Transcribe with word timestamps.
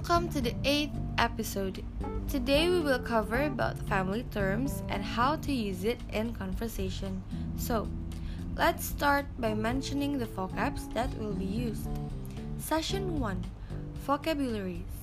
Welcome 0.00 0.30
to 0.30 0.40
the 0.40 0.56
8th 0.64 0.96
episode. 1.18 1.84
Today 2.26 2.70
we 2.70 2.80
will 2.80 2.98
cover 2.98 3.44
about 3.44 3.76
family 3.84 4.24
terms 4.32 4.82
and 4.88 5.04
how 5.04 5.36
to 5.36 5.52
use 5.52 5.84
it 5.84 6.00
in 6.10 6.32
conversation. 6.32 7.22
So, 7.58 7.86
let's 8.56 8.86
start 8.86 9.26
by 9.38 9.52
mentioning 9.52 10.16
the 10.16 10.24
vocabs 10.24 10.88
that 10.94 11.12
will 11.18 11.34
be 11.34 11.44
used. 11.44 11.86
Session 12.56 13.20
1 13.20 13.44
Vocabularies 14.06 14.96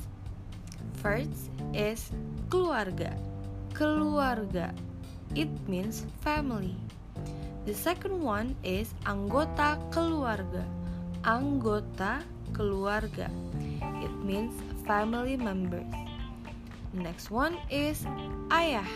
First 0.95 1.53
is 1.75 2.09
keluarga. 2.49 3.13
Keluarga. 3.77 4.73
It 5.35 5.53
means 5.69 6.07
family. 6.21 6.75
The 7.69 7.75
second 7.75 8.19
one 8.19 8.55
is 8.63 8.95
anggota 9.05 9.77
keluarga. 9.93 10.65
Anggota 11.21 12.25
keluarga. 12.51 13.29
It 14.01 14.13
means 14.25 14.57
family 14.87 15.35
members. 15.35 15.91
Next 16.95 17.29
one 17.29 17.59
is 17.69 18.07
ayah. 18.49 18.87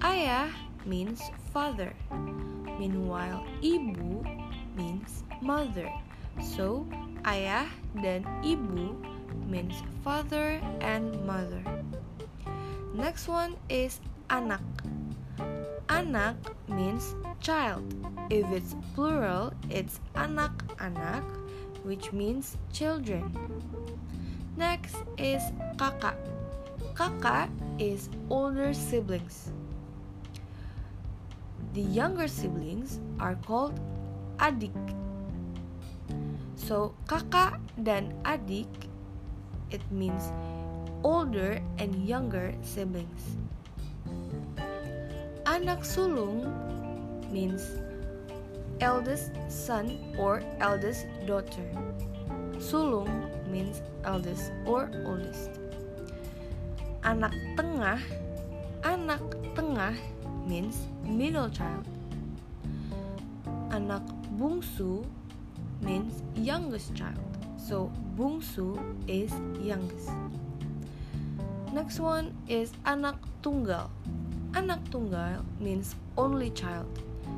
Ayah 0.00 0.48
means 0.86 1.20
father. 1.52 1.92
Meanwhile, 2.78 3.44
ibu 3.60 4.22
means 4.78 5.26
mother. 5.42 5.90
So, 6.38 6.86
ayah 7.26 7.66
dan 7.98 8.22
ibu 8.46 8.94
means 9.50 9.74
father 10.06 10.62
and 10.80 11.18
mother. 11.26 11.60
Next 12.94 13.26
one 13.26 13.58
is 13.66 13.98
anak. 14.30 14.62
Anak 15.90 16.38
means 16.70 17.18
child. 17.42 17.82
If 18.30 18.46
it's 18.54 18.78
plural, 18.94 19.50
it's 19.66 19.98
anak-anak, 20.14 21.26
which 21.82 22.14
means 22.14 22.54
children. 22.70 23.34
Next 24.60 25.00
is 25.16 25.40
kakak. 25.80 26.20
Kakak 26.92 27.48
is 27.80 28.12
older 28.28 28.76
siblings. 28.76 29.56
The 31.72 31.80
younger 31.80 32.28
siblings 32.28 33.00
are 33.16 33.40
called 33.48 33.80
adik. 34.36 34.76
So, 36.60 36.92
kakak 37.08 37.56
dan 37.80 38.12
adik 38.28 38.68
it 39.72 39.80
means 39.88 40.28
older 41.00 41.64
and 41.80 41.96
younger 42.04 42.52
siblings. 42.60 43.40
Anak 45.48 45.88
sulung 45.88 46.44
means 47.32 47.64
eldest 48.84 49.32
son 49.48 49.96
or 50.20 50.44
eldest 50.60 51.08
daughter. 51.24 51.64
Sulung 52.60 53.08
means 53.48 53.80
eldest 54.04 54.52
or 54.68 54.92
oldest. 55.08 55.56
Anak 57.00 57.32
tengah, 57.56 57.98
anak 58.84 59.24
tengah 59.56 59.96
means 60.44 60.84
middle 61.00 61.48
child. 61.48 61.88
Anak 63.72 64.04
bungsu 64.36 65.02
means 65.80 66.20
youngest 66.36 66.92
child. 66.92 67.18
So 67.56 67.88
bungsu 68.20 68.76
is 69.08 69.32
youngest. 69.56 70.12
Next 71.72 71.96
one 71.96 72.36
is 72.44 72.76
anak 72.84 73.16
tunggal. 73.40 73.88
Anak 74.52 74.84
tunggal 74.90 75.46
means 75.62 75.94
only 76.18 76.50
child. 76.52 76.90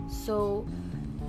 So 0.08 0.64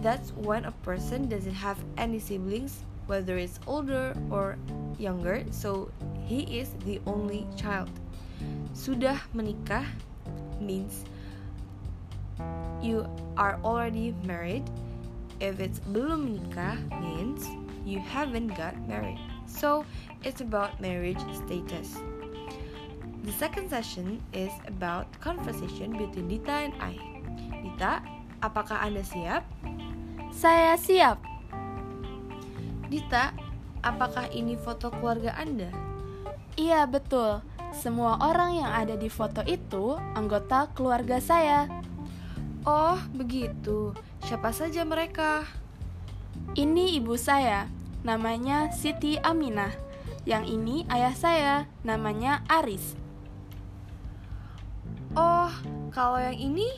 that's 0.02 0.32
when 0.34 0.66
a 0.66 0.74
person 0.88 1.28
doesn't 1.28 1.60
have 1.60 1.78
any 2.00 2.18
siblings, 2.20 2.82
whether 3.08 3.38
it's 3.38 3.60
older 3.68 4.16
or 4.30 4.58
younger. 4.98 5.44
So 5.52 5.90
he 6.26 6.60
is 6.60 6.72
the 6.86 7.02
only 7.06 7.48
child. 7.56 7.92
Sudah 8.74 9.20
menikah 9.36 9.86
means 10.60 11.06
you 12.82 13.08
are 13.38 13.60
already 13.64 14.16
married. 14.24 14.66
If 15.40 15.60
it's 15.60 15.80
belum 15.92 16.28
menikah 16.28 16.80
means 17.02 17.48
you 17.86 18.00
haven't 18.00 18.56
got 18.56 18.76
married. 18.88 19.20
So 19.46 19.86
it's 20.24 20.42
about 20.42 20.80
marriage 20.80 21.22
status. 21.36 22.00
The 23.24 23.32
second 23.40 23.72
session 23.72 24.20
is 24.36 24.52
about 24.68 25.08
conversation 25.24 25.96
between 25.96 26.28
Dita 26.28 26.68
and 26.68 26.76
I. 26.84 27.00
Dita, 27.64 28.04
apakah 28.44 28.84
Anda 28.84 29.00
siap? 29.00 29.48
Saya 30.36 30.76
siap. 30.76 31.33
Dita, 32.94 33.34
apakah 33.82 34.30
ini 34.30 34.54
foto 34.54 34.94
keluarga 34.94 35.34
Anda? 35.34 35.74
Iya, 36.54 36.86
betul. 36.86 37.42
Semua 37.74 38.22
orang 38.22 38.62
yang 38.62 38.70
ada 38.70 38.94
di 38.94 39.10
foto 39.10 39.42
itu 39.50 39.98
anggota 40.14 40.70
keluarga 40.78 41.18
saya. 41.18 41.66
Oh, 42.70 43.02
begitu. 43.18 43.98
Siapa 44.22 44.54
saja 44.54 44.86
mereka? 44.86 45.42
Ini 46.54 47.02
ibu 47.02 47.18
saya, 47.18 47.66
namanya 48.06 48.70
Siti 48.70 49.18
Aminah. 49.18 49.74
Yang 50.30 50.54
ini 50.54 50.86
ayah 50.94 51.18
saya, 51.18 51.56
namanya 51.82 52.46
Aris. 52.46 52.94
Oh, 55.18 55.50
kalau 55.90 56.22
yang 56.22 56.38
ini? 56.38 56.70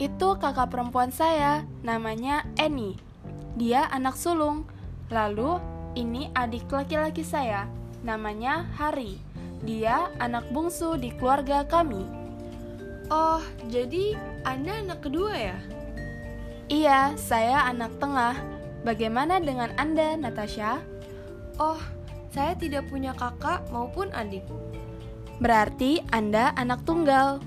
Itu 0.00 0.40
kakak 0.40 0.72
perempuan 0.72 1.12
saya, 1.12 1.68
namanya 1.84 2.48
Eni. 2.56 2.96
Dia 3.60 3.84
anak 3.92 4.16
sulung. 4.16 4.64
Lalu, 5.06 5.62
ini 5.94 6.26
adik 6.34 6.66
laki-laki 6.66 7.22
saya, 7.22 7.70
namanya 8.02 8.66
Hari. 8.74 9.16
Dia 9.62 10.10
anak 10.18 10.50
bungsu 10.50 10.98
di 10.98 11.14
keluarga 11.14 11.62
kami. 11.62 12.02
Oh, 13.06 13.38
jadi 13.70 14.18
Anda 14.42 14.82
anak 14.82 15.06
kedua 15.06 15.32
ya? 15.32 15.58
Iya, 16.66 17.14
saya 17.14 17.62
anak 17.70 18.02
tengah. 18.02 18.34
Bagaimana 18.82 19.38
dengan 19.38 19.70
Anda, 19.78 20.18
Natasha? 20.18 20.82
Oh, 21.62 21.78
saya 22.34 22.58
tidak 22.58 22.90
punya 22.90 23.14
kakak 23.14 23.62
maupun 23.70 24.10
adik. 24.10 24.42
Berarti 25.38 26.02
Anda 26.10 26.50
anak 26.58 26.82
tunggal. 26.82 27.38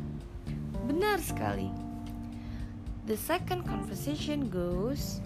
Benar 0.88 1.20
sekali. 1.20 1.68
The 3.04 3.20
second 3.20 3.68
conversation 3.68 4.48
goes 4.48 5.20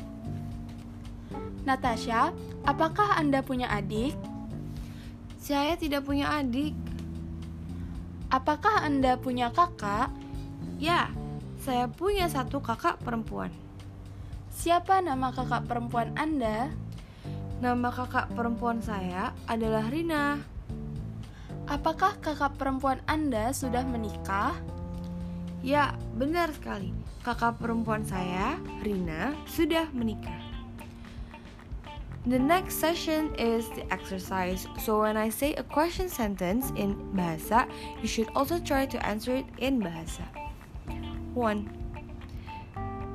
Natasha, 1.64 2.36
apakah 2.68 3.16
Anda 3.16 3.40
punya 3.40 3.72
adik? 3.72 4.16
Saya 5.40 5.80
tidak 5.80 6.04
punya 6.04 6.28
adik. 6.40 6.76
Apakah 8.28 8.84
Anda 8.84 9.16
punya 9.16 9.48
kakak? 9.52 10.12
Ya, 10.80 11.08
saya 11.64 11.88
punya 11.88 12.28
satu 12.28 12.60
kakak 12.60 13.00
perempuan. 13.00 13.52
Siapa 14.52 15.00
nama 15.00 15.32
kakak 15.32 15.64
perempuan 15.72 16.12
Anda? 16.20 16.68
Nama 17.64 17.90
kakak 17.96 18.36
perempuan 18.36 18.84
saya 18.84 19.32
adalah 19.48 19.88
Rina. 19.88 20.44
Apakah 21.64 22.20
kakak 22.20 22.60
perempuan 22.60 23.00
Anda 23.08 23.56
sudah 23.56 23.88
menikah? 23.88 24.52
Ya, 25.64 25.96
benar 26.20 26.52
sekali. 26.52 26.92
Kakak 27.24 27.64
perempuan 27.64 28.04
saya, 28.04 28.60
Rina, 28.84 29.32
sudah 29.48 29.88
menikah. 29.96 30.43
The 32.24 32.40
next 32.40 32.80
session 32.80 33.36
is 33.36 33.68
the 33.76 33.84
exercise. 33.92 34.64
So 34.80 35.04
when 35.04 35.20
I 35.20 35.28
say 35.28 35.60
a 35.60 35.64
question 35.64 36.08
sentence 36.08 36.72
in 36.80 36.96
bahasa, 37.12 37.68
you 38.00 38.08
should 38.08 38.32
also 38.32 38.64
try 38.64 38.88
to 38.88 38.98
answer 39.04 39.44
it 39.44 39.48
in 39.60 39.84
bahasa. 39.84 40.24
1. 41.36 41.68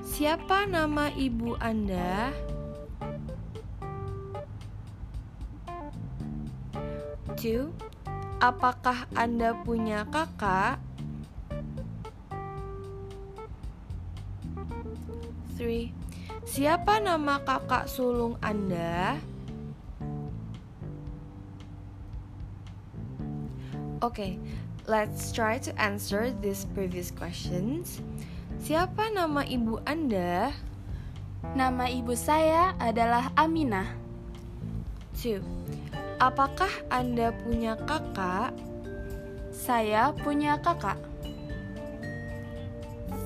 Siapa 0.05 0.69
nama 0.69 1.09
ibu 1.17 1.57
Anda? 1.57 2.37
Two. 7.41 7.73
Apakah 8.45 9.09
Anda 9.17 9.57
punya 9.65 10.05
kakak? 10.13 10.85
3. 15.57 16.08
Siapa 16.49 16.97
nama 16.97 17.45
kakak 17.45 17.93
sulung 17.93 18.41
Anda? 18.41 19.21
Okay, 24.01 24.41
let's 24.89 25.29
try 25.29 25.61
to 25.61 25.69
answer 25.77 26.33
these 26.41 26.65
previous 26.73 27.13
questions. 27.13 28.01
Siapa 28.65 29.13
nama 29.13 29.45
ibu 29.45 29.77
Anda? 29.85 30.57
Nama 31.53 31.85
ibu 31.93 32.17
saya 32.17 32.73
adalah 32.81 33.29
Aminah. 33.37 33.93
2. 35.21 35.45
Apakah 36.17 36.73
Anda 36.89 37.29
punya 37.45 37.77
kakak? 37.77 38.57
Saya 39.53 40.17
punya 40.17 40.57
kakak. 40.65 40.97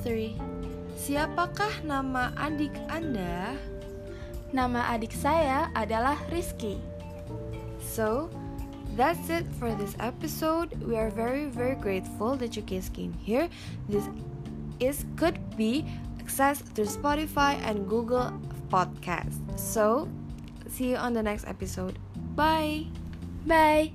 3. 0.02 0.34
Siapakah 0.96 1.84
nama 1.84 2.32
adik 2.36 2.72
Anda? 2.92 3.56
Nama 4.52 4.92
adik 4.92 5.12
saya 5.12 5.72
adalah 5.72 6.20
Rizky. 6.28 6.76
So, 7.80 8.28
that's 8.96 9.32
it 9.32 9.48
for 9.56 9.72
this 9.74 9.96
episode. 9.98 10.76
We 10.84 10.96
are 10.96 11.08
very, 11.08 11.48
very 11.48 11.74
grateful 11.74 12.36
that 12.36 12.54
you 12.56 12.62
guys 12.62 12.92
came 12.92 13.16
here. 13.16 13.48
This 13.88 14.04
is 14.80 15.04
could 15.16 15.40
be 15.56 15.84
accessed 16.20 16.72
through 16.76 16.92
Spotify 16.92 17.56
and 17.64 17.88
Google 17.88 18.32
Podcast. 18.68 19.40
So, 19.56 20.08
see 20.68 20.92
you 20.92 20.98
on 21.00 21.12
the 21.12 21.22
next 21.22 21.48
episode. 21.48 21.98
Bye. 22.36 22.88
Bye. 23.46 23.92